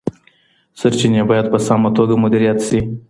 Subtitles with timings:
[0.79, 2.79] سرچینې باید په سمه توګه مدیریت سي.